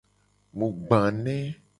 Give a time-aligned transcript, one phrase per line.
[0.57, 1.37] Mu gba ne.